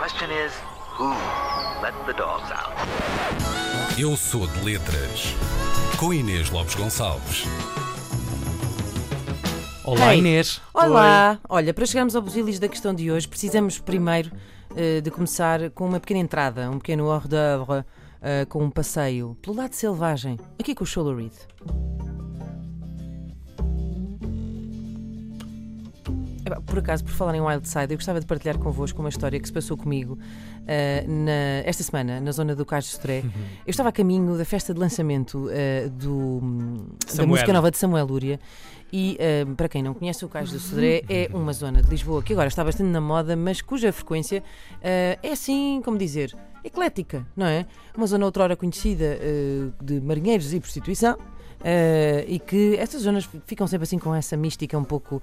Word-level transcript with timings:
question 0.00 0.30
is, 0.30 0.50
who 0.96 1.10
let 1.82 1.92
the 2.06 2.14
dogs 2.14 2.50
out? 2.50 2.72
Eu 3.98 4.16
sou 4.16 4.46
de 4.46 4.64
letras. 4.64 5.34
Com 5.98 6.14
Inês 6.14 6.48
Lopes 6.48 6.74
Gonçalves. 6.74 7.44
Olá, 9.84 10.14
Hey. 10.14 10.20
Inês. 10.20 10.62
Olá! 10.72 11.38
Olha, 11.46 11.74
para 11.74 11.84
chegarmos 11.84 12.16
ao 12.16 12.22
busilis 12.22 12.58
da 12.58 12.66
questão 12.66 12.94
de 12.94 13.12
hoje, 13.12 13.28
precisamos 13.28 13.78
primeiro 13.78 14.32
eh, 14.74 15.02
de 15.02 15.10
começar 15.10 15.68
com 15.72 15.86
uma 15.86 16.00
pequena 16.00 16.20
entrada, 16.20 16.70
um 16.70 16.78
pequeno 16.78 17.04
hors 17.04 17.26
d'oeuvre, 17.28 17.84
eh, 18.22 18.46
com 18.46 18.64
um 18.64 18.70
passeio 18.70 19.36
pelo 19.42 19.56
lado 19.56 19.74
selvagem, 19.74 20.38
aqui 20.58 20.74
com 20.74 20.84
o 20.84 20.86
Solo 20.86 21.14
Reed. 21.14 21.34
Por 26.66 26.78
acaso, 26.78 27.04
por 27.04 27.12
falar 27.12 27.34
em 27.34 27.40
Wildside, 27.40 27.92
eu 27.92 27.96
gostava 27.98 28.20
de 28.20 28.26
partilhar 28.26 28.58
convosco 28.58 28.98
uma 29.00 29.08
história 29.08 29.38
que 29.38 29.46
se 29.46 29.52
passou 29.52 29.76
comigo 29.76 30.18
eh, 30.66 31.04
na- 31.06 31.62
esta 31.68 31.82
semana, 31.82 32.20
na 32.20 32.32
zona 32.32 32.54
do 32.56 32.64
Cais 32.64 32.84
de 32.84 32.90
Sodré. 32.90 33.22
Eu 33.66 33.70
estava 33.70 33.88
a 33.88 33.92
caminho 33.92 34.36
da 34.36 34.44
festa 34.44 34.72
de 34.74 34.80
lançamento 34.80 35.48
eh, 35.50 35.88
do, 35.92 36.40
da 37.16 37.26
música 37.26 37.52
nova 37.52 37.70
de 37.70 37.78
Samuel 37.78 38.06
Lúria. 38.06 38.40
E 38.92 39.16
eh, 39.20 39.44
para 39.56 39.68
quem 39.68 39.82
não 39.82 39.94
conhece, 39.94 40.24
o 40.24 40.28
Cais 40.28 40.50
do 40.50 40.58
Sodré 40.58 41.02
é 41.08 41.30
uma 41.32 41.52
zona 41.52 41.80
de 41.82 41.88
Lisboa 41.88 42.22
que 42.22 42.32
agora 42.32 42.48
está 42.48 42.64
bastante 42.64 42.88
na 42.90 43.00
moda, 43.00 43.36
mas 43.36 43.60
cuja 43.60 43.92
frequência 43.92 44.42
eh, 44.82 45.18
é 45.22 45.30
assim, 45.32 45.80
como 45.84 45.96
dizer, 45.96 46.36
eclética, 46.64 47.24
não 47.36 47.46
é? 47.46 47.66
Uma 47.96 48.06
zona 48.08 48.24
outrora 48.24 48.56
conhecida 48.56 49.04
eh, 49.20 49.68
de 49.80 50.00
marinheiros 50.00 50.52
e 50.52 50.58
prostituição. 50.58 51.16
e 52.26 52.38
que 52.38 52.74
estas 52.78 53.02
zonas 53.02 53.28
ficam 53.46 53.66
sempre 53.66 53.84
assim 53.84 53.98
com 53.98 54.14
essa 54.14 54.36
mística 54.36 54.76
um 54.78 54.82
pouco. 54.84 55.22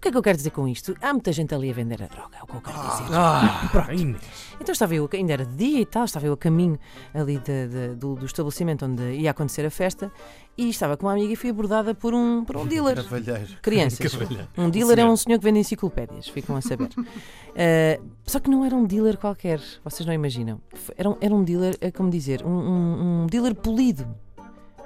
O 0.00 0.02
que 0.02 0.08
é 0.08 0.12
que 0.12 0.16
eu 0.16 0.22
quero 0.22 0.38
dizer 0.38 0.48
com 0.52 0.66
isto? 0.66 0.96
Há 1.02 1.12
muita 1.12 1.30
gente 1.30 1.54
ali 1.54 1.68
a 1.68 1.74
vender 1.74 2.02
a 2.02 2.06
droga, 2.06 2.38
é 2.38 2.42
o 2.42 2.46
que 2.46 2.54
eu 2.56 2.60
quero 2.62 2.78
dizer. 2.78 3.04
Ah, 3.14 3.94
Inês. 3.94 4.22
Então 4.58 4.72
estava 4.72 4.94
eu, 4.94 5.06
ainda 5.12 5.32
era 5.34 5.44
de 5.44 5.54
dia 5.54 5.80
e 5.82 5.84
tal, 5.84 6.06
estava 6.06 6.24
eu 6.26 6.32
a 6.32 6.36
caminho 6.38 6.78
ali 7.12 7.36
de- 7.38 7.68
de- 7.68 7.94
do, 7.96 8.14
do 8.14 8.24
estabelecimento 8.24 8.86
onde 8.86 9.02
ia 9.12 9.30
acontecer 9.30 9.66
a 9.66 9.70
festa 9.70 10.10
e 10.56 10.70
estava 10.70 10.96
com 10.96 11.04
uma 11.04 11.12
amiga 11.12 11.30
e 11.34 11.36
fui 11.36 11.50
abordada 11.50 11.94
por 11.94 12.14
um, 12.14 12.42
por 12.46 12.56
um 12.56 12.66
dealer. 12.66 12.96
Cavalheiro. 12.96 13.46
Crianças. 13.60 13.98
Cavalheiro. 14.16 14.48
Um 14.56 14.70
dealer 14.70 15.00
é 15.00 15.04
um 15.04 15.14
senhor 15.16 15.38
que 15.38 15.44
vende 15.44 15.58
enciclopédias, 15.58 16.28
ficam 16.28 16.56
a 16.56 16.62
saber. 16.62 16.88
Uh, 16.96 18.02
só 18.24 18.40
que 18.40 18.48
não 18.48 18.64
era 18.64 18.74
um 18.74 18.86
dealer 18.86 19.18
qualquer, 19.18 19.60
vocês 19.84 20.06
não 20.06 20.14
imaginam. 20.14 20.62
Era 20.96 21.10
um, 21.10 21.16
era 21.20 21.34
um 21.34 21.44
dealer, 21.44 21.76
é 21.78 21.90
como 21.90 22.08
dizer, 22.08 22.42
um, 22.42 22.48
um- 22.50 23.22
um 23.24 23.26
dealer 23.26 23.54
polido. 23.54 24.06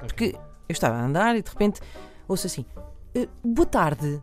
Porque 0.01 0.35
eu 0.69 0.73
estava 0.73 0.97
a 0.97 1.05
andar 1.05 1.37
e 1.37 1.43
de 1.43 1.49
repente 1.49 1.81
ouço 2.27 2.49
assim: 2.49 2.65
"Eh, 3.15 3.29
boa 3.45 3.65
tarde. 3.67 4.21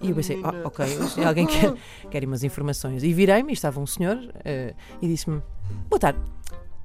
E 0.00 0.10
eu 0.10 0.14
pensei, 0.14 0.40
ah, 0.44 0.52
ok, 0.64 0.86
se 0.86 1.24
alguém 1.24 1.46
quer, 1.46 1.74
quer 2.10 2.24
umas 2.24 2.44
informações. 2.44 3.02
E 3.02 3.12
virei-me 3.12 3.50
e 3.50 3.54
estava 3.54 3.80
um 3.80 3.86
senhor 3.86 4.18
eh, 4.44 4.74
e 5.00 5.08
disse-me: 5.08 5.40
Boa 5.88 5.98
tarde, 5.98 6.18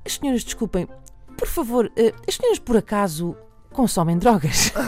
as 0.05 0.13
senhoras, 0.13 0.43
desculpem, 0.43 0.87
por 1.37 1.47
favor, 1.47 1.91
eh, 1.97 2.13
as 2.27 2.35
senhoras 2.35 2.59
por 2.59 2.77
acaso 2.77 3.35
consomem 3.73 4.17
drogas? 4.17 4.71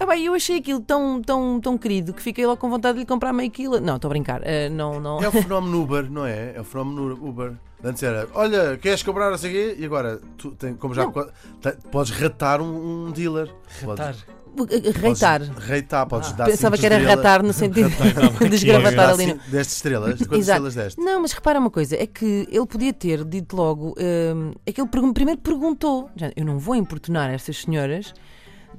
Ah, 0.00 0.06
bem, 0.06 0.24
eu 0.26 0.34
achei 0.34 0.58
aquilo 0.58 0.80
tão, 0.80 1.22
tão, 1.22 1.60
tão 1.60 1.78
querido 1.78 2.12
que 2.12 2.20
fiquei 2.20 2.44
logo 2.44 2.60
com 2.60 2.68
vontade 2.68 2.94
de 2.94 3.00
lhe 3.00 3.06
comprar 3.06 3.32
meio 3.32 3.50
quilo. 3.50 3.80
Não, 3.80 3.96
estou 3.96 4.08
a 4.08 4.10
brincar. 4.10 4.40
eh, 4.44 4.68
não, 4.68 4.98
não. 5.00 5.22
É 5.22 5.28
o 5.28 5.32
fenómeno 5.32 5.82
Uber, 5.82 6.10
não 6.10 6.26
é? 6.26 6.52
É 6.56 6.60
o 6.60 6.64
fenómeno 6.64 7.12
Uber. 7.26 7.52
Antes 7.82 8.02
era, 8.02 8.28
olha, 8.34 8.76
queres 8.76 9.02
cobrar 9.02 9.30
não 9.30 9.38
sei 9.38 9.50
o 9.50 9.52
quê? 9.54 9.76
E 9.80 9.84
agora, 9.84 10.20
tu 10.36 10.50
tem, 10.52 10.74
como 10.74 10.94
já 10.94 11.06
te- 11.06 11.76
podes 11.90 12.10
ratar 12.12 12.60
um, 12.60 13.06
um 13.06 13.12
dealer. 13.12 13.46
Ratar. 13.86 14.14
Podes, 14.14 14.26
Reitar. 14.94 15.40
Podes 15.40 15.64
reitar, 15.66 16.06
podes 16.06 16.32
dar 16.32 16.44
Pensava 16.46 16.76
que 16.78 16.86
era 16.86 16.96
estrelas. 16.96 17.16
ratar 17.24 17.42
no 17.42 17.52
sentido 17.52 17.90
de 18.40 18.48
desgravatar 18.48 19.06
dar 19.08 19.12
ali. 19.14 19.26
no- 19.26 19.38
deste 19.50 19.70
estrelas. 19.74 20.18
De 20.18 20.24
quantas 20.24 20.38
Exato. 20.38 20.66
estrelas 20.66 20.74
deste? 20.74 21.00
Não, 21.00 21.20
mas 21.22 21.32
repara 21.32 21.58
uma 21.58 21.70
coisa, 21.70 21.96
é 21.96 22.06
que 22.06 22.46
ele 22.50 22.66
podia 22.66 22.92
ter 22.92 23.24
dito 23.24 23.56
logo, 23.56 23.94
hum, 23.98 24.52
é 24.64 24.72
que 24.72 24.80
ele 24.80 24.88
primeiro 25.12 25.40
perguntou, 25.40 26.08
já, 26.16 26.30
eu 26.36 26.44
não 26.44 26.58
vou 26.58 26.74
importunar 26.76 27.30
estas 27.30 27.58
senhoras, 27.62 28.12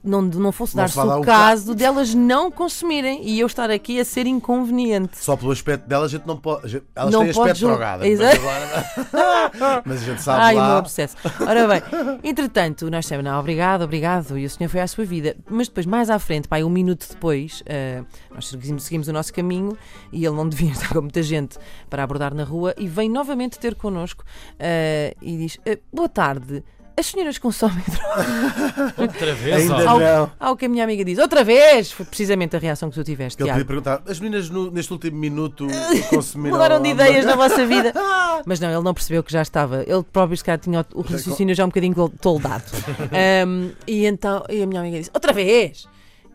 não, 0.06 0.22
não 0.22 0.52
fosse 0.52 0.76
dar-se 0.76 1.00
o 1.00 1.22
caso 1.22 1.74
delas 1.76 2.14
não 2.14 2.52
consumirem 2.52 3.28
e 3.28 3.40
eu 3.40 3.48
estar 3.48 3.70
aqui 3.70 4.00
a 4.00 4.06
ser 4.06 4.26
inconveniente. 4.28 5.18
Só 5.18 5.36
pelo 5.36 5.52
aspecto 5.52 5.88
dela, 5.88 6.06
a 6.06 6.08
gente 6.08 6.26
não 6.28 6.38
pode. 6.38 6.82
Elas 6.96 7.12
Não 7.14 7.22
têm 7.22 7.30
aspecto 7.32 7.58
jul- 7.58 7.70
drogado. 7.70 8.06
Exato. 8.06 8.38
Mas, 8.42 9.14
agora, 9.14 9.82
mas 9.86 10.02
a 10.02 10.06
gente 10.06 10.22
sabe 10.22 10.42
Ai, 10.42 10.54
o 10.56 10.58
meu 10.60 10.68
lá. 10.68 10.80
obsesso. 10.80 11.16
Ora 11.48 11.68
bem, 11.68 11.82
entretanto, 12.24 12.90
nós 12.90 13.06
dissemos, 13.06 13.24
não, 13.26 13.40
obrigado, 13.40 13.82
obrigado, 13.84 14.38
e 14.38 14.46
o 14.46 14.50
senhor 14.50 14.70
foi 14.70 14.82
à 14.82 14.88
sua 14.88 15.06
vida. 15.06 15.36
Mas 15.50 15.68
depois, 15.68 15.86
mais 15.86 16.10
à 16.10 16.20
frente, 16.20 16.48
pai, 16.48 16.64
um 16.64 16.70
minuto 16.70 17.08
depois, 17.10 17.64
eh, 17.66 18.04
nós 18.34 18.48
seguimos, 18.48 18.84
seguimos 18.84 19.08
o 19.08 19.14
nosso 19.14 19.34
caminho 19.34 19.78
e 20.12 20.26
ele 20.26 20.36
não 20.36 20.48
devia 20.48 20.72
estar 20.74 20.90
com 20.90 21.02
muita 21.02 21.24
gente 21.24 21.58
para 21.90 22.04
abordar 22.04 22.34
na 22.34 22.44
rua 22.44 22.74
e 22.78 22.88
vem 22.88 23.10
novamente 23.10 23.58
ter 23.60 23.76
connosco 23.76 24.24
eh, 24.60 25.16
e 25.22 25.38
diz: 25.38 25.58
"Eh, 25.66 25.80
Boa 25.92 26.10
tarde. 26.10 26.64
As 26.98 27.08
senhoras 27.08 27.38
consomem 27.38 27.84
droga? 27.92 28.94
Outra 28.98 29.34
vez, 29.36 29.70
Ainda 29.70 29.94
ó. 29.94 30.00
não. 30.00 30.32
Ao 30.40 30.56
que 30.56 30.66
a 30.66 30.70
minha 30.70 30.84
amiga 30.84 31.04
diz, 31.04 31.18
outra 31.20 31.44
vez! 31.44 31.92
Foi 31.92 32.06
precisamente 32.06 32.56
a 32.56 32.60
reação 32.60 32.90
que 32.90 32.96
tu 32.96 33.04
tiveste, 33.04 33.36
Que 33.38 33.44
ele 33.44 33.50
Tiago. 33.50 33.66
podia 33.66 33.82
perguntar: 33.82 34.10
as 34.12 34.20
meninas 34.20 34.50
no- 34.50 34.72
neste 34.72 34.94
último 34.94 35.18
minuto 35.18 35.68
consumiram. 36.10 36.56
Mudaram 36.58 36.82
de 36.82 36.90
alguma- 36.90 37.06
ideias 37.08 37.26
na 37.26 37.36
vossa 37.36 37.66
vida. 37.66 37.94
Mas 38.46 38.60
não, 38.60 38.70
ele 38.72 38.82
não 38.82 38.94
percebeu 38.94 39.24
que 39.24 39.32
já 39.32 39.42
estava. 39.42 39.84
Ele 39.86 40.04
próprio, 40.14 40.38
se 40.38 40.44
calhar, 40.44 40.60
tinha 40.60 40.86
o 40.94 41.00
o 41.00 41.02
raciocínio 41.02 41.54
já 41.54 41.66
um 41.66 41.70
bocadinho 41.70 41.94
tol- 41.96 42.10
toldado. 42.22 42.64
Ahm, 43.12 43.72
e 43.86 44.06
então, 44.06 44.44
e 44.50 44.62
a 44.64 44.66
minha 44.66 44.80
amiga 44.80 44.98
disse: 44.98 45.12
Outra 45.14 45.34
vez! 45.34 45.88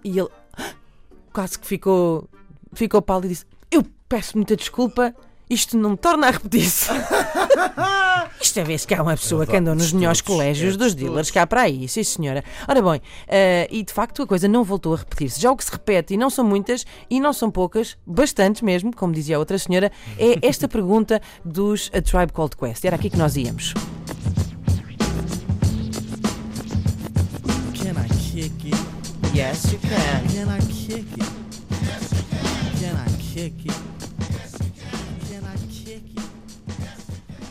E 0.05 0.19
ele 0.19 0.29
quase 1.33 1.59
que 1.59 1.67
ficou, 1.67 2.29
ficou 2.73 3.01
pálido 3.01 3.27
e 3.27 3.31
disse: 3.31 3.47
Eu 3.71 3.85
peço 4.09 4.37
muita 4.37 4.57
desculpa. 4.57 5.15
Isto 5.51 5.77
não 5.77 5.91
me 5.91 5.97
torna 5.97 6.29
a 6.29 6.31
repetir-se. 6.31 6.89
Isto 8.41 8.61
é 8.61 8.65
vez 8.65 8.87
que 8.87 8.95
há 8.95 9.03
uma 9.03 9.17
pessoa 9.17 9.45
que 9.45 9.57
anda 9.57 9.75
nos 9.75 9.93
melhores 9.93 10.21
é 10.21 10.23
colégios 10.23 10.77
dos 10.77 10.89
estudos. 10.89 11.09
dealers 11.09 11.31
que 11.31 11.39
há 11.41 11.47
para 11.47 11.63
aí, 11.63 11.89
sim 11.89 12.05
senhora. 12.05 12.45
Ora 12.69 12.81
bem, 12.81 13.03
eh, 13.27 13.67
e 13.69 13.83
de 13.83 13.93
facto 13.93 14.23
a 14.23 14.27
coisa 14.29 14.47
não 14.47 14.63
voltou 14.63 14.95
a 14.95 14.99
repetir-se. 14.99 15.41
Já 15.41 15.51
o 15.51 15.57
que 15.57 15.65
se 15.65 15.73
repete, 15.73 16.15
e 16.15 16.17
não 16.17 16.31
são 16.31 16.45
muitas, 16.45 16.87
e 17.11 17.19
não 17.19 17.33
são 17.33 17.51
poucas, 17.51 17.99
bastantes 18.07 18.63
mesmo, 18.63 18.95
como 18.95 19.13
dizia 19.13 19.35
a 19.35 19.39
outra 19.41 19.59
senhora, 19.59 19.91
é 20.17 20.39
esta 20.47 20.69
pergunta 20.69 21.21
dos 21.45 21.91
A 21.93 22.01
Tribe 22.01 22.33
Called 22.33 22.57
Quest. 22.57 22.85
Era 22.85 22.95
aqui 22.95 23.11
que 23.11 23.19
nós 23.19 23.35
íamos. 23.35 23.75
Can 27.75 27.97
I 27.99 28.09
kick 28.15 28.73
it? 28.73 29.37
Yes, 29.37 29.73
you 29.73 29.81
can. 29.81 30.29
Can 30.33 30.49
I 30.49 30.61
kick 30.73 31.07
it? 31.19 31.31
Can 32.81 32.97
I 32.97 33.11
kick 33.35 33.69
it? 33.69 33.90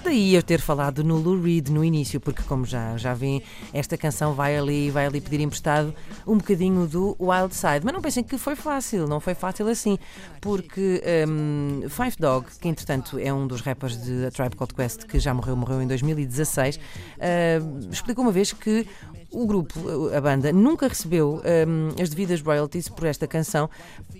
Daí 0.03 0.33
eu 0.33 0.41
ter 0.41 0.61
falado 0.61 1.03
no 1.03 1.17
Lou 1.17 1.41
Reed 1.41 1.69
no 1.69 1.83
início, 1.83 2.19
porque 2.19 2.41
como 2.43 2.65
já, 2.65 2.95
já 2.97 3.13
vêem, 3.13 3.43
esta 3.73 3.97
canção 3.97 4.33
vai 4.33 4.57
ali, 4.57 4.89
vai 4.89 5.05
ali 5.05 5.19
pedir 5.19 5.41
emprestado 5.41 5.93
um 6.25 6.37
bocadinho 6.37 6.87
do 6.87 7.17
Wild 7.19 7.53
Side. 7.53 7.81
Mas 7.83 7.93
não 7.93 8.01
pensem 8.01 8.23
que 8.23 8.37
foi 8.37 8.55
fácil, 8.55 9.07
não 9.07 9.19
foi 9.19 9.35
fácil 9.35 9.67
assim, 9.67 9.99
porque 10.39 11.03
hum, 11.27 11.81
Five 11.89 12.15
Dog, 12.17 12.47
que 12.59 12.67
entretanto 12.67 13.19
é 13.19 13.33
um 13.33 13.45
dos 13.45 13.61
rappers 13.61 14.01
de 14.01 14.25
A 14.25 14.31
Tribe 14.31 14.55
Called 14.55 14.73
Quest, 14.73 15.05
que 15.05 15.19
já 15.19 15.33
morreu, 15.33 15.55
morreu 15.55 15.81
em 15.81 15.87
2016, 15.87 16.79
hum, 16.79 17.89
explicou 17.91 18.23
uma 18.23 18.31
vez 18.31 18.53
que 18.53 18.87
o 19.31 19.45
grupo, 19.45 19.79
a 20.15 20.21
banda, 20.21 20.51
nunca 20.51 20.87
recebeu 20.87 21.41
hum, 21.67 21.89
as 22.01 22.09
devidas 22.09 22.41
royalties 22.41 22.89
por 22.89 23.05
esta 23.05 23.27
canção 23.27 23.69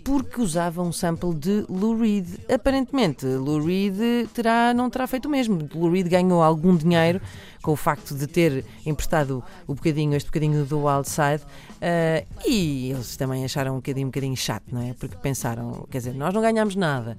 porque 0.03 0.41
usava 0.41 0.81
um 0.81 0.91
sample 0.91 1.33
de 1.33 1.65
Lou 1.67 1.97
Reed. 1.97 2.27
Aparentemente, 2.51 3.25
Lou 3.25 3.63
Reed 3.63 4.27
terá, 4.33 4.73
não 4.73 4.89
terá 4.89 5.07
feito 5.07 5.25
o 5.25 5.29
mesmo. 5.29 5.67
Lou 5.73 5.91
Reed 5.91 6.07
ganhou 6.07 6.41
algum 6.41 6.75
dinheiro 6.75 7.21
com 7.61 7.71
o 7.71 7.75
facto 7.75 8.15
de 8.15 8.27
ter 8.27 8.63
emprestado 8.85 9.43
o 9.67 9.73
bocadinho, 9.73 10.15
este 10.15 10.27
bocadinho 10.27 10.65
do 10.65 10.85
Wild 10.85 11.09
Side 11.09 11.44
eh, 11.81 12.25
e 12.45 12.91
eles 12.91 13.17
também 13.17 13.44
acharam 13.44 13.73
um 13.73 13.75
bocadinho, 13.77 14.07
um 14.07 14.09
bocadinho 14.09 14.38
chato, 14.38 14.63
não 14.71 14.81
é? 14.81 14.94
Porque 14.94 15.15
pensaram, 15.17 15.85
quer 15.89 16.00
dizer, 16.00 16.13
nós 16.13 16.33
não 16.33 16.41
ganhamos 16.41 16.75
nada. 16.75 17.17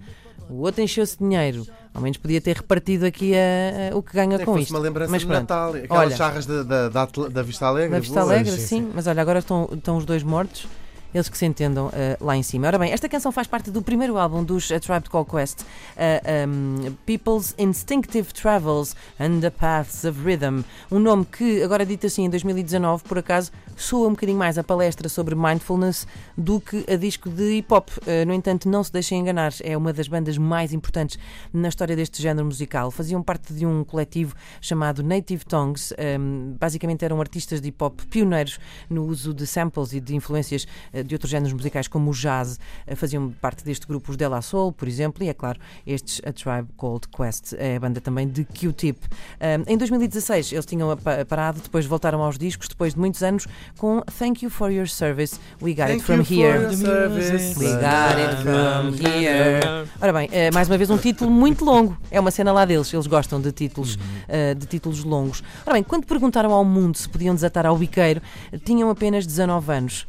O 0.50 0.62
outro 0.62 0.82
encheu-se 0.82 1.16
de 1.16 1.24
dinheiro. 1.24 1.66
Ao 1.94 2.00
menos 2.02 2.16
podia 2.18 2.40
ter 2.40 2.56
repartido 2.56 3.04
aqui 3.06 3.32
a- 3.34 3.92
a- 3.92 3.96
o 3.96 4.02
que 4.02 4.12
ganha 4.12 4.38
com 4.40 4.58
isto. 4.58 4.70
uma 4.72 4.78
lembrança 4.80 5.10
Mas 5.10 5.20
de 5.22 5.26
pronto. 5.26 5.40
Natal. 5.40 5.74
Aquelas 5.74 5.90
Olha. 6.06 6.16
charras 6.16 6.46
da, 6.46 6.62
da, 6.62 6.88
da, 6.88 7.04
da 7.30 7.42
Vista 7.42 7.66
Alegre. 7.66 7.90
Na 7.90 7.98
Vista. 8.00 8.20
Alegre, 8.20 8.52
sim, 8.52 8.58
sim, 8.82 8.90
mas 8.94 9.06
olha, 9.06 9.20
agora 9.22 9.38
estão, 9.40 9.68
estão 9.72 9.96
os 9.96 10.04
dois 10.04 10.22
mortos. 10.22 10.66
Eles 11.12 11.28
que 11.28 11.36
se 11.36 11.44
entendam 11.44 11.90
eh, 11.92 12.16
lá 12.20 12.36
em 12.36 12.42
cima. 12.42 12.66
Ora 12.66 12.78
bem, 12.78 12.92
esta 12.92 13.08
canção 13.08 13.32
faz 13.32 13.46
parte 13.46 13.70
do 13.70 13.82
primeiro 13.82 14.16
álbum 14.16 14.44
dos 14.44 14.70
A 14.70 14.78
Tribe 14.78 15.08
Called 15.08 15.28
Quest, 15.28 15.62
eh, 15.96 16.46
um, 16.46 16.92
People's 17.04 17.54
Instinctive 17.58 18.32
Travels 18.32 18.94
and 19.18 19.40
the 19.40 19.50
Paths 19.50 20.04
of 20.04 20.22
Rhythm. 20.22 20.62
Um 20.90 21.00
nome 21.00 21.24
que, 21.24 21.62
agora 21.62 21.84
dito 21.84 22.06
assim, 22.06 22.24
em 22.26 22.30
2019, 22.30 23.02
por 23.04 23.18
acaso, 23.18 23.50
soa 23.76 24.06
um 24.06 24.10
bocadinho 24.10 24.38
mais 24.38 24.58
a 24.58 24.62
palestra 24.62 25.08
sobre 25.08 25.34
mindfulness 25.34 26.06
do 26.36 26.60
que 26.60 26.84
a 26.88 26.96
disco 26.96 27.28
de 27.28 27.58
hip 27.58 27.72
hop. 27.72 27.88
Eh, 28.06 28.24
no 28.24 28.32
entanto, 28.32 28.68
não 28.68 28.84
se 28.84 28.92
deixem 28.92 29.18
enganar, 29.18 29.52
é 29.62 29.76
uma 29.76 29.92
das 29.92 30.06
bandas 30.06 30.38
mais 30.38 30.72
importantes 30.72 31.18
na 31.52 31.68
história 31.68 31.96
deste 31.96 32.22
género 32.22 32.46
musical. 32.46 32.90
Faziam 32.90 33.22
parte 33.22 33.52
de 33.52 33.66
um 33.66 33.82
coletivo 33.82 34.34
chamado 34.60 35.02
Native 35.02 35.44
Tongues. 35.44 35.92
Um, 35.98 36.56
basicamente 36.58 37.04
eram 37.04 37.20
artistas 37.20 37.60
de 37.60 37.68
hip 37.68 37.82
hop 37.82 38.00
pioneiros 38.10 38.60
no 38.88 39.04
uso 39.06 39.34
de 39.34 39.46
samples 39.46 39.92
e 39.92 40.00
de 40.00 40.14
influências 40.14 40.66
de 41.02 41.14
outros 41.14 41.30
géneros 41.30 41.52
musicais, 41.52 41.88
como 41.88 42.10
o 42.10 42.14
jazz, 42.14 42.58
eh, 42.86 42.94
faziam 42.94 43.30
parte 43.40 43.64
deste 43.64 43.86
grupo 43.86 44.10
os 44.10 44.16
De 44.16 44.26
La 44.26 44.42
Soul, 44.42 44.72
por 44.72 44.88
exemplo, 44.88 45.22
e 45.24 45.28
é 45.28 45.34
claro, 45.34 45.58
estes 45.86 46.20
A 46.24 46.32
Tribe 46.32 46.68
Called 46.76 47.08
Quest, 47.08 47.54
é 47.58 47.76
a 47.76 47.80
banda 47.80 48.00
também 48.00 48.28
de 48.28 48.44
Q-Tip. 48.44 48.98
Um, 49.40 49.72
em 49.72 49.76
2016 49.76 50.52
eles 50.52 50.66
tinham 50.66 50.96
parado, 51.28 51.60
depois 51.60 51.86
voltaram 51.86 52.22
aos 52.22 52.38
discos, 52.38 52.68
depois 52.68 52.94
de 52.94 53.00
muitos 53.00 53.22
anos, 53.22 53.46
com 53.78 54.00
Thank 54.18 54.44
You 54.44 54.50
for 54.50 54.70
Your 54.70 54.88
Service, 54.88 55.38
We 55.62 55.74
Got 55.74 55.82
It 55.82 56.02
Thank 56.02 56.04
From 56.04 56.16
you 56.16 56.24
for 56.24 56.34
Here. 56.34 56.62
your 56.62 56.72
service. 56.74 57.58
We 57.58 57.72
got 57.72 58.18
it 58.18 58.42
from 58.42 59.06
here. 59.06 59.60
Ora 60.00 60.12
bem, 60.12 60.28
eh, 60.32 60.50
mais 60.52 60.68
uma 60.68 60.78
vez 60.78 60.90
um 60.90 60.98
título 60.98 61.30
muito 61.30 61.64
longo. 61.64 61.96
É 62.10 62.18
uma 62.18 62.30
cena 62.30 62.52
lá 62.52 62.64
deles. 62.64 62.92
Eles 62.92 63.06
gostam 63.06 63.40
de 63.40 63.52
títulos, 63.52 63.98
eh, 64.28 64.54
de 64.54 64.66
títulos 64.66 65.04
longos. 65.04 65.42
Ora 65.64 65.74
bem, 65.74 65.82
quando 65.82 66.06
perguntaram 66.06 66.52
ao 66.52 66.64
mundo 66.64 66.96
se 66.96 67.08
podiam 67.08 67.34
desatar 67.34 67.66
ao 67.66 67.76
biqueiro, 67.76 68.20
tinham 68.64 68.90
apenas 68.90 69.26
19 69.26 69.72
anos. 69.72 70.06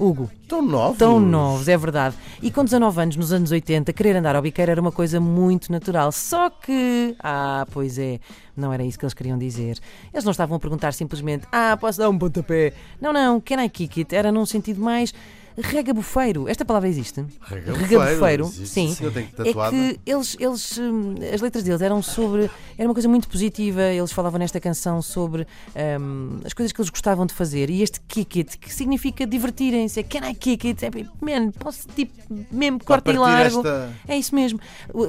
Hugo, 0.00 0.30
Tão 0.48 0.62
novos. 0.62 0.98
tão 0.98 1.20
novos, 1.20 1.68
é 1.68 1.76
verdade. 1.76 2.16
E 2.42 2.50
com 2.50 2.64
19 2.64 3.00
anos, 3.02 3.16
nos 3.16 3.32
anos 3.32 3.50
80, 3.50 3.92
querer 3.92 4.16
andar 4.16 4.34
ao 4.34 4.40
biqueiro 4.42 4.70
era 4.70 4.80
uma 4.80 4.90
coisa 4.90 5.20
muito 5.20 5.70
natural. 5.70 6.10
Só 6.10 6.48
que. 6.48 7.14
Ah, 7.22 7.66
pois 7.70 7.98
é, 7.98 8.18
não 8.56 8.72
era 8.72 8.82
isso 8.82 8.98
que 8.98 9.04
eles 9.04 9.14
queriam 9.14 9.36
dizer. 9.38 9.78
Eles 10.12 10.24
não 10.24 10.30
estavam 10.32 10.56
a 10.56 10.60
perguntar 10.60 10.92
simplesmente: 10.94 11.46
Ah, 11.52 11.76
posso 11.78 11.98
dar 11.98 12.08
um 12.08 12.18
pontapé? 12.18 12.72
Não, 13.00 13.12
não, 13.12 13.40
can 13.40 13.62
I 13.62 13.68
kick 13.68 14.00
it? 14.00 14.14
Era 14.16 14.32
num 14.32 14.46
sentido 14.46 14.80
mais. 14.80 15.12
Regabufeiro. 15.58 16.48
Esta 16.48 16.64
palavra 16.64 16.88
existe? 16.88 17.24
Regabufeiro, 17.42 18.44
existe, 18.46 18.66
sim. 18.66 18.94
sim, 18.94 19.04
eu 19.04 19.10
tenho 19.12 19.28
É 19.38 19.52
que 19.70 20.00
eles, 20.06 20.36
eles, 20.38 20.78
hum, 20.78 21.14
as 21.32 21.40
letras 21.40 21.64
deles 21.64 21.80
eram 21.80 22.02
sobre. 22.02 22.50
Era 22.78 22.88
uma 22.88 22.94
coisa 22.94 23.08
muito 23.08 23.28
positiva. 23.28 23.82
Eles 23.82 24.12
falavam 24.12 24.38
nesta 24.38 24.60
canção 24.60 25.02
sobre 25.02 25.46
hum, 26.00 26.40
as 26.44 26.52
coisas 26.52 26.72
que 26.72 26.80
eles 26.80 26.90
gostavam 26.90 27.26
de 27.26 27.34
fazer. 27.34 27.68
E 27.70 27.82
este 27.82 28.00
kick 28.02 28.38
it, 28.40 28.58
que 28.58 28.72
significa 28.72 29.26
divertirem-se. 29.26 30.00
É 30.00 30.02
can 30.02 30.28
I 30.28 30.34
kick 30.34 30.66
it? 30.68 30.84
É, 30.84 30.90
man, 31.20 31.50
posso 31.52 31.86
tipo, 31.88 32.12
mesmo 32.50 32.82
corta 32.84 33.10
e 33.12 33.18
largo. 33.18 33.58
esta- 33.58 33.90
É 34.08 34.16
isso 34.16 34.34
mesmo. 34.34 34.60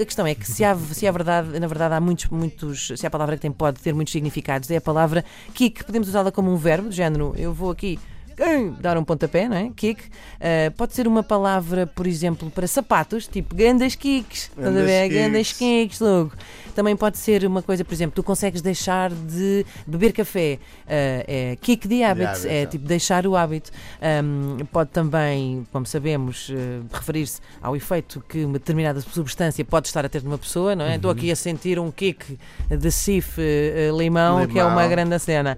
A 0.02 0.06
questão 0.06 0.26
é 0.26 0.36
que 0.36 0.46
se 0.50 0.64
há, 0.64 0.76
se 0.76 1.08
há 1.08 1.12
verdade, 1.12 1.60
na 1.60 1.68
verdade, 1.68 1.94
há 1.96 2.00
muitos, 2.02 2.26
muitos. 2.30 2.92
Se 2.96 3.06
há 3.06 3.10
palavra 3.10 3.36
que 3.36 3.42
tem, 3.42 3.52
pode 3.52 3.80
ter 3.80 3.94
muitos 3.94 4.12
significados, 4.12 4.70
é 4.72 4.78
a 4.78 4.82
palavra 4.82 5.24
kick. 5.54 5.84
Podemos 5.84 6.08
usá-la 6.08 6.32
como 6.32 6.52
um 6.52 6.58
verbo, 6.58 6.90
do 6.90 6.94
género, 6.96 7.34
eu 7.38 7.54
vou 7.54 7.72
aqui. 7.72 8.00
Hum, 8.40 8.76
Dar 8.80 8.98
um 8.98 9.04
pontapé, 9.04 9.48
não 9.48 9.56
é? 9.58 9.70
Kick. 9.76 10.04
Ah, 10.40 10.72
pode 10.78 10.94
ser 10.94 11.08
uma 11.08 11.24
palavra, 11.24 11.86
por 11.88 12.08
exemplo, 12.08 12.50
para 12.52 12.68
sapatos, 12.68 13.28
tipo 13.28 13.56
gandas 13.56 13.96
kicks. 13.96 14.50
Estás 14.50 14.68
a 14.68 14.72
Gandas 14.72 14.86
ver? 14.86 15.10
kicks. 15.10 15.22
Gandas 15.22 15.54
kicks, 15.54 16.00
logo. 16.00 16.32
Também 16.76 16.96
pode 16.96 17.18
ser 17.18 17.44
uma 17.46 17.62
coisa, 17.62 17.84
por 17.84 17.94
exemplo, 17.94 18.16
tu 18.16 18.24
consegues 18.24 18.62
deixar 18.62 19.10
de 19.12 19.66
beber 19.86 20.14
café. 20.14 20.58
Ah, 20.88 21.24
é 21.28 21.58
kick 21.60 21.88
the 21.88 22.04
habit, 22.06 22.26
habit, 22.28 22.48
é 22.48 22.66
tipo 22.66 22.86
deixar 22.88 23.28
o 23.28 23.36
hábito. 23.36 23.72
Um, 24.24 24.58
pode 24.72 24.90
também, 24.92 25.68
como 25.72 25.86
sabemos, 25.86 26.50
eh, 26.50 26.80
referir-se 26.92 27.42
ao 27.62 27.76
efeito 27.76 28.24
que 28.28 28.46
uma 28.46 28.54
determinada 28.54 29.02
substância 29.02 29.64
pode 29.66 29.88
estar 29.88 30.06
a 30.06 30.10
ter 30.10 30.24
numa 30.24 30.38
pessoa, 30.38 30.76
não 30.76 30.86
é? 30.86 30.96
Estou 30.96 31.12
aqui 31.12 31.30
a 31.32 31.36
sentir 31.36 31.78
um 31.80 31.92
kick 31.92 32.38
de 32.70 32.92
sif 32.92 33.38
eh, 33.40 33.90
eh, 33.90 33.92
limão, 33.98 34.48
que 34.48 34.58
é 34.58 34.64
uma 34.64 34.76
Limão. 34.76 34.90
grande 34.90 35.20
cena. 35.20 35.58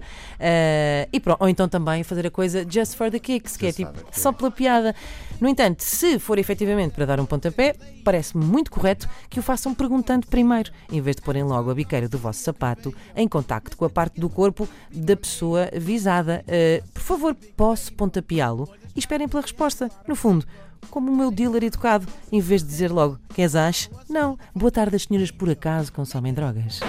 E 1.12 1.20
pronto, 1.20 1.40
ou 1.42 1.48
então 1.48 1.68
também 1.68 2.02
fazer 2.02 2.26
a 2.26 2.30
coisa 2.30 2.63
just 2.68 2.96
for 2.96 3.10
the 3.10 3.18
kicks, 3.18 3.56
que 3.56 3.66
é 3.66 3.72
tipo 3.72 3.92
for 3.94 4.04
the 4.04 4.20
só 4.20 4.32
pela 4.32 4.50
piada. 4.50 4.94
No 5.40 5.48
entanto, 5.48 5.82
se 5.82 6.18
for 6.18 6.38
efetivamente 6.38 6.94
para 6.94 7.06
dar 7.06 7.20
um 7.20 7.26
pontapé, 7.26 7.74
parece-me 8.04 8.44
muito 8.44 8.70
correto 8.70 9.08
que 9.28 9.40
o 9.40 9.42
façam 9.42 9.74
perguntando 9.74 10.26
primeiro, 10.26 10.70
em 10.90 11.00
vez 11.00 11.16
de 11.16 11.22
porem 11.22 11.42
logo 11.42 11.70
a 11.70 11.74
biqueira 11.74 12.08
do 12.08 12.18
vosso 12.18 12.40
sapato 12.40 12.94
em 13.16 13.26
contacto 13.26 13.76
com 13.76 13.84
a 13.84 13.90
parte 13.90 14.20
do 14.20 14.28
corpo 14.28 14.68
da 14.92 15.16
pessoa 15.16 15.68
visada. 15.74 16.44
Eh, 16.46 16.82
por 16.92 17.02
favor, 17.02 17.36
posso 17.56 17.92
pontapeá-lo? 17.92 18.68
E 18.94 18.98
esperem 18.98 19.28
pela 19.28 19.42
resposta. 19.42 19.90
No 20.06 20.14
fundo, 20.14 20.46
como 20.90 21.10
o 21.10 21.16
meu 21.16 21.30
dealer 21.30 21.64
educado, 21.64 22.06
em 22.30 22.40
vez 22.40 22.62
de 22.62 22.68
dizer 22.68 22.90
logo, 22.90 23.18
queres 23.34 23.56
ache? 23.56 23.90
Não. 24.08 24.38
Boa 24.54 24.70
tarde, 24.70 24.96
as 24.96 25.02
senhoras 25.02 25.30
por 25.30 25.50
acaso 25.50 25.92
consomem 25.92 26.32
drogas. 26.32 26.80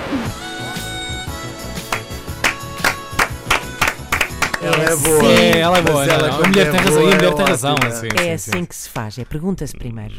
Ela 4.66 4.84
é 4.84 4.88
assim- 4.88 5.04
boa. 5.04 5.32
É, 5.32 5.60
ela 5.60 5.78
é 5.78 5.82
boa. 5.82 6.06
Não, 6.06 6.14
ela 6.14 6.28
não, 6.28 6.36
a 6.44 6.48
mulher 6.48 6.68
é 6.68 6.72
tem 6.72 6.80
razão. 6.80 6.94
boa, 7.02 7.04
E 7.10 7.14
a 7.14 7.16
mulher 7.16 7.32
é 7.32 7.34
tem 7.36 7.46
razão. 7.46 7.74
ótima. 7.74 7.92
Sim, 7.92 8.08
É 8.16 8.22
sim, 8.24 8.32
assim 8.32 8.52
sim. 8.52 8.66
que 8.66 8.76
se 8.76 8.90
faz, 8.90 9.18
é 9.20 9.26
pergunta-se 9.26 9.76
primeiro. 9.76 10.14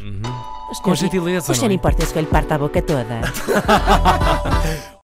Com 0.83 0.95
gentileza. 0.95 1.45
Pois 1.47 1.57
não 1.59 1.65
é? 1.65 1.67
não 1.69 1.75
importa 1.75 2.05
se 2.05 2.15
eu 2.15 2.21
lhe 2.21 2.27
parta 2.27 2.55
a 2.55 2.57
boca 2.57 2.81
toda. 2.81 3.21